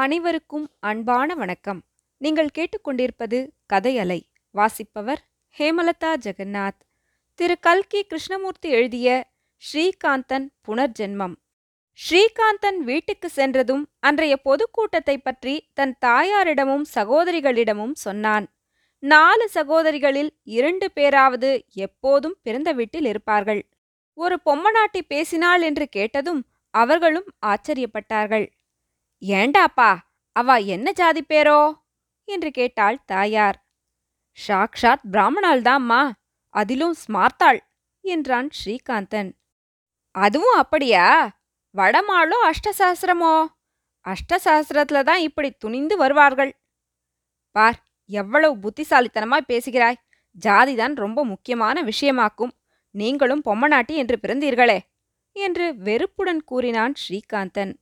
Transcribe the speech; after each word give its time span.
அனைவருக்கும் 0.00 0.70
அன்பான 0.80 1.34
வணக்கம். 1.34 1.82
நீங்கள் 2.16 2.48
கேட்டுக்கொண்டிருப்பது 2.58 3.48
கதையலை. 3.72 4.20
வாசிப்பவர் 4.50 5.22
ஹேமலதா 5.58 6.14
ஜெகநாத். 6.24 6.78
திரு. 7.34 7.58
கல்கி 7.58 8.02
கிருஷ்ணமூர்த்தி 8.02 8.68
எழுதிய 8.68 9.30
ஸ்ரீகாந்தன் 9.62 10.46
புனர்ஜென்மம். 10.68 11.34
ஸ்ரீகாந்தன் 11.98 12.76
வீட்டுக்கு 12.76 13.28
சென்றதும் 13.28 13.88
அன்றைய 14.00 14.38
பொதுக்கூட்டத்தை 14.44 15.16
பற்றி 15.16 15.70
தன் 15.74 15.96
தாயாரிடமும் 15.98 16.86
சகோதரிகளிடமும் 16.94 17.92
சொன்னான். 17.92 18.46
நாலு 18.98 19.48
சகோதரிகளில் 19.48 20.30
இரண்டு 20.42 20.90
பேராவது 20.90 21.64
எப்போதும் 21.74 22.36
பிறந்த 22.42 22.72
வீட்டில் 22.72 23.04
இருப்பார்கள். 23.04 23.68
ஒரு 24.14 24.38
பொம்மநாட்டி 24.46 25.00
பேசினாள் 25.08 25.62
என்று 25.62 25.88
கேட்டதும் 25.88 26.44
அவர்களும் 26.70 27.26
ஆச்சரியப்பட்டார்கள். 27.46 28.48
ஏண்டாப்பா 29.20 29.98
அவ 30.32 30.58
என்ன 30.58 30.92
ஜாதி 30.92 31.24
பேரோ? 31.28 31.72
என்று 32.24 32.50
கேட்டாள் 32.50 33.04
தாயார். 33.04 33.68
சாக்ஷாத் 34.48 35.04
பிராமணாள்தாம்மா 35.12 36.12
அதிலும் 36.48 36.94
ஸ்மார்த்தாள் 37.06 37.58
என்றான் 38.00 38.48
ஸ்ரீகாந்தன். 38.48 39.32
அதுவும் 40.10 40.58
அப்படியா? 40.58 41.38
வடமாளோ 41.76 42.50
அஷ்டசாஸ்திரமோ? 42.50 43.46
அஷ்டசாஸ்திரத்துல 44.04 45.02
தான் 45.02 45.18
இப்படி 45.18 45.50
துணிந்து 45.50 45.96
வருவார்கள். 45.96 46.60
பார் 47.50 47.82
எவ்வளவு 48.04 48.56
புத்திசாலித்தனமாய் 48.56 49.48
பேசுகிறாய். 49.48 50.02
ஜாதிதான் 50.46 50.94
ரொம்ப 50.94 51.24
முக்கியமான 51.24 51.82
விஷயமாக்கும். 51.82 52.50
நீங்களும் 52.90 53.42
பொம்மநாட்டி 53.44 53.94
என்று 53.94 54.18
பிறந்தீர்களே 54.22 54.78
என்று 55.32 55.76
வெறுப்புடன் 55.76 56.44
கூறினான் 56.44 56.94
ஸ்ரீகாந்தன். 56.94 57.74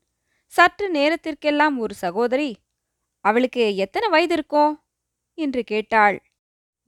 சற்று 0.53 0.87
நேரத்திற்கெல்லாம் 0.91 1.77
ஒரு 1.79 1.95
சகோதரி 1.95 2.51
அவளுக்கு 3.25 3.77
எத்தனை 3.77 4.09
வயது 4.09 4.35
இருக்கும் 4.35 4.73
என்று 5.39 5.65
கேட்டாள். 5.65 6.17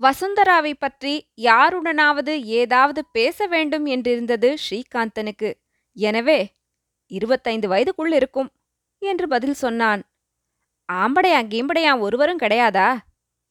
வசுந்தராவை 0.01 0.73
பற்றி 0.75 1.15
யாருடனாவது 1.43 2.33
ஏதாவது 2.45 3.01
பேச 3.13 3.47
வேண்டும் 3.47 3.87
என்றிருந்தது 3.87 4.51
ஸ்ரீகாந்தனுக்கு. 4.65 5.51
எனவே 5.97 6.39
இருபத்தைந்து 7.11 7.69
வயதுக்குள் 7.69 8.13
இருக்கும் 8.13 8.51
என்று 9.03 9.27
பதில் 9.29 9.55
சொன்னான். 9.55 10.03
ஆம்படையா 10.89 11.41
கீம்படையா 11.45 11.93
ஒருவரும் 11.99 12.39
கிடையாதா? 12.39 12.89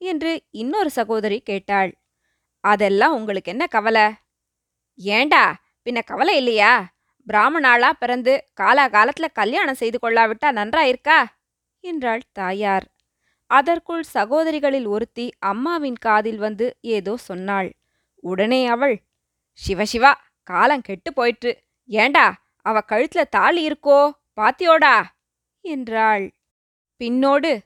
என்று 0.01 0.31
இன்னொரு 0.51 0.89
சகோதரி 0.89 1.39
கேட்டாள். 1.39 1.91
அதெல்லாம் 2.63 3.15
உங்களுக்கு 3.15 3.51
என்ன 3.51 3.65
கவலை? 3.67 4.07
ஏண்டா 4.99 5.43
பின்ன 5.85 5.99
கவலை 6.03 6.33
இல்லையா? 6.37 6.73
பிராமணாளா 7.33 7.89
பிறந்து 7.89 8.51
காலாகாலத்துல 8.61 9.25
கல்யாணம் 9.33 9.75
செய்து 9.75 9.99
கொள்ளாவிட்டா 9.99 10.51
நன்றாயிருக்கா? 10.51 11.25
என்றாள் 11.79 12.21
தாயார். 12.31 12.87
அதற்குள் 13.45 14.03
சகோதரிகளில் 14.03 14.85
ஒருத்தி 14.85 15.33
அம்மாவின் 15.39 15.97
காதில் 15.97 16.37
வந்து 16.37 16.77
ஏதோ 16.81 17.17
சொன்னாள். 17.17 17.69
உடனே 18.15 18.67
அவள் 18.67 19.01
சிவசிவா 19.67 20.13
காலம் 20.43 20.81
கெட்டு 20.81 21.13
போயிற்று. 21.13 21.63
ஏண்டா 21.85 22.43
அவ 22.61 22.81
கழுத்துல 22.87 23.23
தாலி 23.29 23.67
இருக்கோ? 23.67 24.11
பாத்தியோடா? 24.41 25.03
என்றாள். 25.61 26.31
பின்னோடு 26.99 27.59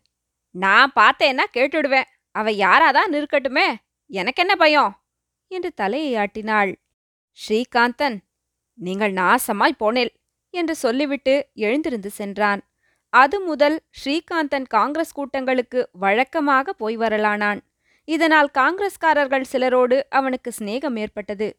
நான் 0.50 0.92
பார்த்தேன்னா 0.96 1.46
கேட்டுடுவேன். 1.54 2.10
அவ 2.32 2.50
யாராதான் 2.52 3.12
இருக்கட்டுமே 3.12 3.76
எனக்கென்ன 4.06 4.56
பயம்? 4.56 5.04
என்று 5.48 5.74
தலையை 5.74 6.16
ஆட்டினாள். 6.16 6.72
ஸ்ரீகாந்தன் 7.38 8.18
நீங்கள் 8.74 9.14
நாசமாய் 9.14 9.80
போனேல் 9.80 10.14
என்று 10.50 10.76
சொல்லிவிட்டு 10.76 11.50
எழுந்திருந்து 11.54 12.10
சென்றான். 12.10 12.62
அது 13.10 13.40
முதல் 13.40 13.82
ஸ்ரீகாந்தன் 13.90 14.68
காங்கிரஸ் 14.68 15.12
கூட்டங்களுக்கு 15.12 15.90
வழக்கமாக 15.92 16.74
போய் 16.74 16.98
வரலானான். 16.98 17.60
இதனால் 18.06 18.50
காங்கிரஸ்காரர்கள் 18.54 19.42
சிலரோடு 19.42 20.06
அவனுக்கு 20.10 20.52
சிநேகம் 20.60 21.00
ஏற்பட்டது. 21.00 21.58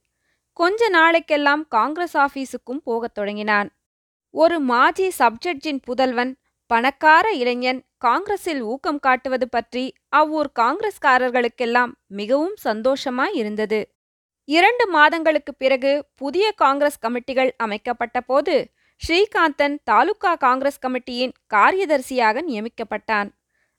கொஞ்ச 0.52 0.88
நாளைக்கெல்லாம் 0.90 1.62
காங்கிரஸ் 1.68 2.16
ஆபீஸுக்கும் 2.16 2.82
போகத் 2.84 3.14
தொடங்கினான். 3.14 3.70
ஒரு 4.30 4.60
மாஜி 4.60 5.12
சப்ஜட்ஜின் 5.18 5.78
புதல்வன் 5.82 6.36
பணக்கார 6.66 7.32
இளைஞன் 7.32 7.84
காங்கிரஸில் 7.98 8.62
ஊக்கம் 8.62 8.98
காட்டுவது 8.98 9.48
பற்றி 9.48 9.94
அவ்வூர் 10.08 10.50
காங்கிரஸ்காரர்களுக்கெல்லாம் 10.54 11.92
மிகவும் 12.06 12.56
சந்தோஷமாய் 12.56 13.34
இருந்தது. 13.34 13.93
இரண்டு 14.48 14.84
மாதங்களுக்குப் 14.92 15.58
பிறகு 15.58 16.04
புதிய 16.14 16.52
காங்கிரஸ் 16.52 16.98
கமிட்டிகள் 17.02 17.50
அமைக்கப்பட்ட 17.56 18.20
போது 18.20 18.70
ஸ்ரீகாந்தன் 19.00 19.78
தாலுகா 19.84 20.34
காங்கிரஸ் 20.34 20.78
கமிட்டியின் 20.78 21.32
காரியதர்சியாக 21.54 22.42
நியமிக்கப்பட்டான். 22.48 23.30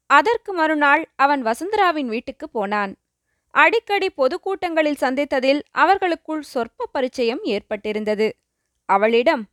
அதற்கு 0.10 0.54
மறுநாள் 0.54 1.10
அவன் 1.16 1.46
வசுந்தராவின் 1.46 2.06
வீட்டுக்கு 2.06 2.50
போனான். 2.50 2.96
அடிக்கடி 3.52 4.12
பொதுக்கூட்டங்களில் 4.18 4.98
சந்தித்ததில் 5.00 5.62
அவர்களுக்குள் 5.72 6.42
சொற்ப 6.42 6.86
பரிச்சயம் 6.92 7.44
ஏற்பட்டிருந்தது. 7.44 8.32
அவளிடம் 8.86 9.46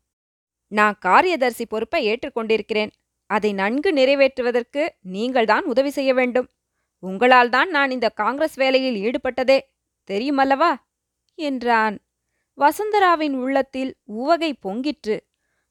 நான் 0.68 0.96
காரியதர்சி 1.00 1.66
பொறுப்பை 1.66 2.00
ஏற்றுக்கொண்டிருக்கிறேன் 2.08 2.90
அதை 3.26 3.52
நன்கு 3.52 3.92
நிறைவேற்றுவதற்கு 3.92 4.88
நீங்கள்தான் 5.02 5.64
உதவி 5.64 5.90
செய்ய 5.90 6.14
வேண்டும். 6.14 6.48
உங்களால் 6.98 7.48
தான் 7.48 7.70
நான் 7.70 7.90
இந்த 7.90 8.08
காங்கிரஸ் 8.08 8.54
வேலையில் 8.54 8.98
ஈடுபட்டதே. 9.02 9.60
தெரியுமல்லவா? 10.10 10.74
என்றான். 11.38 11.96
வசுந்தராவின் 12.58 13.34
உள்ளத்தில் 13.34 13.96
உவகை 14.04 14.50
பொங்கிற்று. 14.64 15.16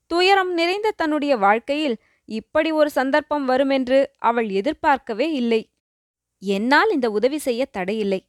துயரம் 0.08 0.54
நிறைந்த 0.54 0.92
தன்னுடைய 0.92 1.38
வாழ்க்கையில் 1.38 1.98
இப்படி 2.30 2.72
ஒரு 2.72 2.90
சந்தர்ப்பம் 2.90 3.46
வருமென்று 3.46 4.00
அவள் 4.18 4.50
எதிர்பார்க்கவே 4.50 5.28
இல்லை. 5.34 5.62
என்னால் 6.42 6.90
இந்த 6.90 7.12
உதவி 7.12 7.38
செய்ய 7.38 7.66
தடையில்லை. 7.66 8.22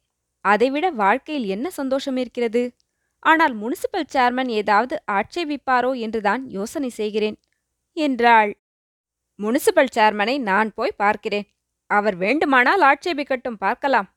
அதைவிட 0.45 0.85
வாழ்க்கையில் 0.91 1.45
என்ன 1.45 1.67
சந்தோஷம் 1.69 2.17
இருக்கிறது? 2.17 2.63
ஆனால் 3.19 3.53
முனிசிபல் 3.53 4.11
சேர்மன் 4.13 4.49
ஏதாவது 4.51 4.95
ஆட்சேபிப்பாரோ 5.11 5.91
என்றுதான் 5.99 6.41
யோசனை 6.49 6.89
செய்கிறேன் 6.89 7.37
என்றாள். 7.97 8.51
முனிசிபல் 9.39 9.93
சேர்மனை 9.95 10.35
நான் 10.39 10.69
போய் 10.73 10.91
பார்க்கிறேன். 10.97 11.47
அவர் 11.89 12.15
வேண்டுமானால் 12.15 12.81
ஆட்சேபிக்கட்டும் 12.81 13.57
பார்க்கலாம். 13.57 14.09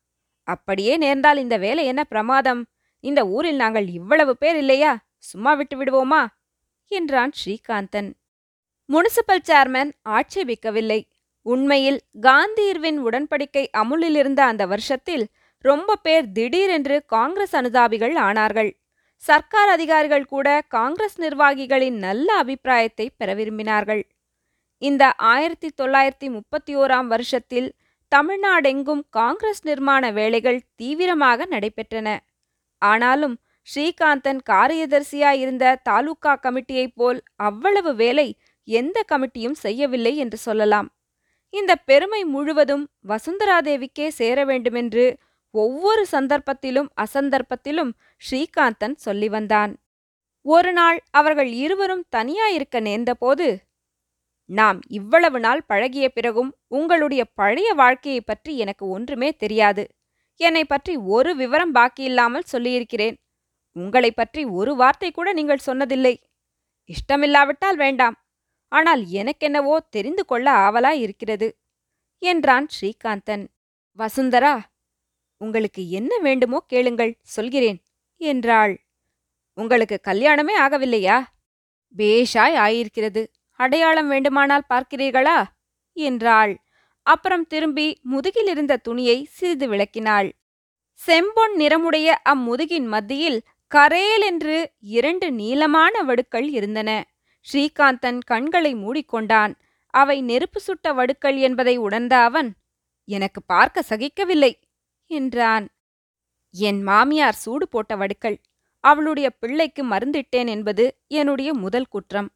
அப்படியே 0.49 0.97
நேர்ந்தால் 0.97 1.37
இந்த 1.37 1.56
வேலை 1.56 1.84
என்ன 1.87 2.05
பிரமாதம்? 2.05 2.62
இந்த 3.06 3.21
ஊரில் 3.27 3.56
நாங்கள் 3.56 3.89
இவ்வளவு 3.99 4.33
பேர் 4.37 4.56
இல்லையா? 4.56 4.93
சும்மா 5.19 5.53
விட்டு 5.55 5.77
விடுவோமா? 5.77 6.22
என்றான் 6.91 7.33
ஸ்ரீகாந்தன். 7.41 8.11
Municipal 8.89 9.44
chairman 9.50 9.91
ஆட்சேபிக்கவில்லை. 10.09 11.00
உண்மையில் 11.47 11.99
காந்தீர்வின் 12.22 12.99
உடன்படிக்கை 13.09 13.65
அமுலில் 13.72 14.15
இருந்த 14.15 14.41
அந்த 14.44 14.67
வருஷத்தில் 14.67 15.25
ரொம்ப 15.61 15.97
பேர் 15.97 16.27
திடீரென்று 16.33 16.97
காங்கிரஸ் 17.06 17.56
அனுதாபிகள் 17.56 18.15
ஆனார்கள். 18.28 18.71
சர்க்கார் 19.23 19.69
அதிகாரிகள் 19.69 20.27
கூட 20.27 20.49
காங்கிரஸ் 20.69 21.19
நிர்வாகிகளின் 21.21 21.99
நல்ல 22.06 22.28
அபிப்பிராயத்தை 22.33 23.06
பெற 23.19 23.34
விரும்பினார்கள். 23.34 24.03
இந்த 24.78 25.05
ஆயிரத்தி 25.33 25.69
தொள்ளாயிரத்தி 25.83 26.28
முப்பத்தி 26.31 26.73
ஓராம் 26.77 27.06
வருஷத்தில் 27.06 27.69
தமிழ்நாடெங்கும் 28.12 29.03
காங்கிரஸ் 29.11 29.62
நிர்மாண 29.67 30.12
வேலைகள் 30.12 30.61
தீவிரமாக 30.77 31.47
நடைபெற்றன. 31.47 32.09
ஆனாலும் 32.78 33.38
ஸ்ரீகாந்தன் 33.75 34.41
காரியதர்சியாயிருந்த 34.50 35.76
தாலுகா 35.82 36.38
கமிட்டியைப் 36.42 36.92
போல் 36.94 37.22
அவ்வளவு 37.37 37.94
வேலை 37.94 38.38
எந்த 38.64 39.04
கமிட்டியும் 39.12 39.53
செய்யவில்லை 39.53 40.16
என்று 40.16 40.37
சொல்லலாம். 40.37 40.94
இந்த 41.50 41.76
பெருமை 41.76 42.25
முழுவதும் 42.25 42.88
வசுந்தராதேவிக்கே 43.09 44.09
சேர 44.09 44.44
வேண்டுமென்று 44.44 45.19
ஒவ்வொரு 45.50 46.06
சந்தர்ப்பத்திலும் 46.12 46.88
அசந்தர்ப்பத்திலும் 47.00 47.92
ஸ்ரீகாந்தன் 48.19 48.94
சொல்லி 48.94 49.28
வந்தான். 49.28 49.76
ஒரு 50.43 50.72
நாள் 50.72 51.03
அவர்கள் 51.10 51.53
இருவரும் 51.53 52.04
தனியாயிருக்க 52.16 52.81
நேர்ந்தபோது 52.81 53.58
நாம் 54.44 54.81
இவ்வளவு 54.88 55.41
நாள் 55.41 55.62
பழகிய 55.66 56.08
பிறகும் 56.08 56.56
உங்களுடைய 56.69 57.25
பழைய 57.25 57.75
வாழ்க்கையைப் 57.75 58.26
பற்றி 58.26 58.58
எனக்கு 58.58 58.88
ஒன்றுமே 58.88 59.32
தெரியாது. 59.32 59.88
என்னை 60.41 60.65
பற்றி 60.65 60.97
ஒரு 60.97 61.31
விவரம் 61.35 61.75
பாக்கியில்லாமல் 61.75 62.50
சொல்லியிருக்கிறேன். 62.53 63.17
உங்களை 63.77 64.11
பற்றி 64.11 64.43
ஒரு 64.44 64.73
வார்த்தை 64.77 65.11
கூட 65.11 65.29
நீங்கள் 65.33 65.67
சொன்னதில்லை. 65.67 66.15
இஷ்டமில்லாவிட்டால் 66.91 67.77
வேண்டாம். 67.77 68.17
ஆனால் 68.73 69.03
எனக்கென்னவோ 69.11 69.77
தெரிந்து 69.91 70.25
கொள்ள 70.25 70.47
ஆவலாய் 70.67 71.00
இருக்கிறது 71.00 71.49
என்றான் 72.23 72.67
ஸ்ரீகாந்தன். 72.67 73.44
வசுந்தரா 73.99 74.55
உங்களுக்கு 75.41 75.83
என்ன 75.91 76.12
வேண்டுமோ 76.19 76.59
கேளுங்கள் 76.67 77.19
சொல்கிறேன் 77.23 77.79
என்றாள். 78.21 78.75
உங்களுக்கு 79.59 79.97
கல்யாணமே 80.03 80.55
ஆகவில்லையா? 80.59 81.17
பேஷாய் 81.94 82.56
ஆயிருக்கிறது. 82.56 83.23
அடையாளம் 83.61 84.09
வேண்டுமானால் 84.09 84.69
பார்க்கிறீர்களா? 84.69 85.39
என்றாள். 85.97 86.53
அப்புறம் 87.06 87.44
திரும்பி 87.47 87.87
முதுகில் 88.03 88.47
இருந்த 88.47 88.75
துணியை 88.76 89.19
சிறிது 89.31 89.67
விளக்கினாள். 89.69 90.29
செம்பொன் 91.00 91.55
நிறமுடைய 91.58 92.08
அம்முதுகின் 92.32 92.88
மத்தியில் 92.88 93.38
கரேல் 93.73 94.25
என்று 94.25 94.56
இரண்டு 94.81 95.26
நீளமான 95.32 96.03
வடுக்கள் 96.03 96.49
இருந்தன. 96.49 96.91
ஸ்ரீகாந்தன் 97.47 98.20
கண்களை 98.26 98.73
மூடிக்கொண்டான். 98.75 99.53
அவை 99.94 100.17
நெருப்பு 100.23 100.61
சுட்ட 100.61 100.87
வடுக்கள் 100.93 101.38
என்பதை 101.38 101.75
உணர்ந்த 101.76 102.14
அவன் 102.19 102.49
எனக்கு 103.08 103.41
பார்க்க 103.43 103.85
சகிக்கவில்லை 103.88 104.53
என்றான். 105.11 105.67
என் 106.55 106.81
மாமியார் 106.82 107.38
சூடு 107.43 107.67
போட்ட 107.69 107.93
வடுக்கள். 107.97 108.37
அவளுடைய 108.85 109.29
பிள்ளைக்கு 109.31 109.82
மருந்திட்டேன் 109.85 110.49
என்பது 110.49 110.85
என்னுடைய 111.11 111.50
முதல் 111.55 111.88
குற்றம். 111.88 112.29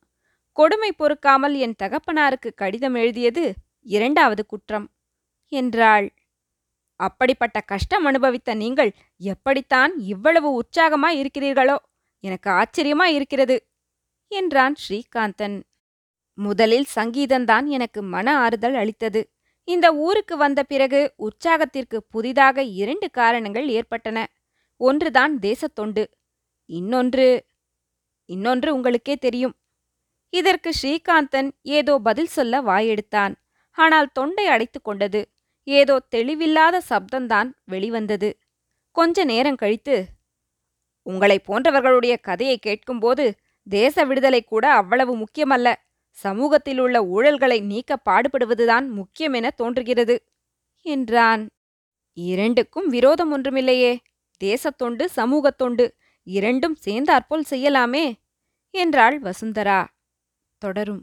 கொடுமை 0.56 0.90
பொறுக்காமல் 0.93 1.55
என் 1.56 1.78
தகப்பனாருக்கு 1.82 2.50
கடிதம் 2.55 2.94
எழுதியது 2.94 3.44
இரண்டாவது 3.87 4.47
குற்றம் 4.47 4.87
என்றாள். 5.53 6.09
அப்படிப்பட்ட 7.00 7.61
கஷ்டம் 7.61 8.05
அனுபவித்த 8.05 8.55
நீங்கள் 8.55 8.91
எப்படித்தான் 9.17 9.93
இவ்வளவு 9.99 10.49
உற்சாகமாய் 10.61 11.19
இருக்கிறீர்களோ 11.21 11.77
எனக்கு 12.25 12.50
ஆச்சரியமாய் 12.50 13.15
இருக்கிறது 13.15 13.56
என்றான் 14.29 14.77
ஸ்ரீகாந்தன். 14.85 15.56
முதலில் 16.38 16.87
சங்கீதந்தான் 16.94 17.67
எனக்கு 17.67 18.03
மன 18.03 18.37
ஆறுதல் 18.38 18.75
அளித்தது. 18.75 19.21
இந்த 19.69 19.87
ஊருக்கு 19.94 20.37
வந்த 20.37 20.61
பிறகு 20.62 21.00
உற்சாகத்திற்கு 21.17 21.99
புதிதாக 22.09 22.62
இரண்டு 22.62 23.11
காரணங்கள் 23.11 23.69
ஏற்பட்டன. 23.69 24.19
ஒன்றுதான் 24.81 25.38
தேசத்தொண்டு 25.38 26.05
இன்னொன்று 26.71 27.27
இன்னொன்று 28.29 28.75
உங்களுக்கே 28.75 29.17
தெரியும். 29.17 29.55
இதற்கு 30.32 30.71
ஸ்ரீகாந்தன் 30.82 31.50
ஏதோ 31.62 31.99
பதில் 31.99 32.27
சொல்ல 32.27 32.61
வாயெடுத்தான். 32.62 33.35
ஆனால் 33.78 34.08
தொண்டை 34.12 34.46
அடைத்து 34.46 34.82
கொண்டது. 34.82 35.20
ஏதோ 35.64 36.02
தெளிவில்லாத 36.11 36.76
சப்தந்தான் 36.88 37.50
வெளிவந்தது. 37.64 38.31
கொஞ்ச 38.96 39.25
நேரம் 39.25 39.56
கழித்து 39.56 39.96
உங்களைப் 41.06 41.52
போன்றவர்களுடைய 41.52 42.17
கதையை 42.20 42.58
கேட்கும்போது 42.58 43.25
தேச 43.67 44.05
விடுதலை 44.05 44.43
கூட 44.44 44.72
அவ்வளவு 44.72 45.12
முக்கியமல்ல. 45.17 45.69
சமூகத்தில் 46.17 46.81
உள்ள 46.81 47.05
ஊழல்களை 47.06 47.62
நீக்க 47.62 47.99
பாடுபடுவதுதான் 48.11 48.87
முக்கியமென 48.99 49.49
தோன்றுகிறது 49.56 50.17
என்றான். 50.87 51.44
இரண்டுக்கும் 52.17 52.88
விரோதம் 52.88 53.32
ஒன்றுமில்லையே. 53.37 53.93
தேசத்தொண்டு 54.40 55.05
சமூகத்தொண்டு 55.17 55.87
இரண்டும் 56.26 56.76
சேர்ந்தாற்போல் 56.76 57.49
செய்யலாமே 57.50 58.06
என்றாள் 58.75 59.19
வசுந்தரா. 59.19 59.81
தொடரும். 60.62 61.02